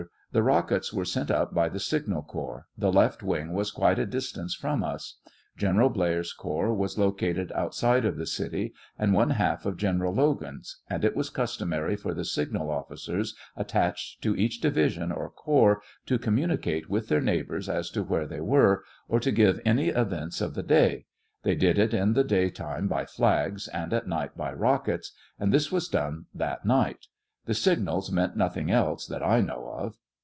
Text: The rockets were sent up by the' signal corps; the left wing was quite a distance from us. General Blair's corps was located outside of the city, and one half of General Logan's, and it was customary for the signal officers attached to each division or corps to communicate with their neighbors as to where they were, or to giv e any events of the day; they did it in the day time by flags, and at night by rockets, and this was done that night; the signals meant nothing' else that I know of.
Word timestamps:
The 0.33 0.41
rockets 0.43 0.93
were 0.93 1.03
sent 1.03 1.29
up 1.29 1.53
by 1.53 1.67
the' 1.67 1.77
signal 1.77 2.21
corps; 2.23 2.65
the 2.77 2.89
left 2.89 3.21
wing 3.21 3.51
was 3.51 3.69
quite 3.69 3.99
a 3.99 4.05
distance 4.05 4.55
from 4.55 4.81
us. 4.81 5.17
General 5.57 5.89
Blair's 5.89 6.31
corps 6.31 6.73
was 6.73 6.97
located 6.97 7.51
outside 7.53 8.05
of 8.05 8.15
the 8.15 8.25
city, 8.25 8.73
and 8.97 9.13
one 9.13 9.31
half 9.31 9.65
of 9.65 9.75
General 9.75 10.13
Logan's, 10.13 10.77
and 10.89 11.03
it 11.03 11.17
was 11.17 11.29
customary 11.29 11.97
for 11.97 12.13
the 12.13 12.23
signal 12.23 12.71
officers 12.71 13.35
attached 13.57 14.21
to 14.23 14.33
each 14.37 14.61
division 14.61 15.11
or 15.11 15.29
corps 15.29 15.81
to 16.05 16.17
communicate 16.17 16.89
with 16.89 17.09
their 17.09 17.19
neighbors 17.21 17.67
as 17.67 17.89
to 17.89 18.01
where 18.01 18.25
they 18.25 18.39
were, 18.39 18.85
or 19.09 19.19
to 19.19 19.33
giv 19.33 19.57
e 19.59 19.63
any 19.65 19.89
events 19.89 20.39
of 20.39 20.53
the 20.53 20.63
day; 20.63 21.07
they 21.43 21.55
did 21.55 21.77
it 21.77 21.93
in 21.93 22.13
the 22.13 22.23
day 22.23 22.49
time 22.49 22.87
by 22.87 23.05
flags, 23.05 23.67
and 23.67 23.91
at 23.91 24.07
night 24.07 24.37
by 24.37 24.53
rockets, 24.53 25.11
and 25.37 25.53
this 25.53 25.73
was 25.73 25.89
done 25.89 26.27
that 26.33 26.65
night; 26.65 27.07
the 27.47 27.53
signals 27.53 28.09
meant 28.13 28.37
nothing' 28.37 28.71
else 28.71 29.05
that 29.05 29.21
I 29.21 29.41
know 29.41 29.67
of. 29.77 29.97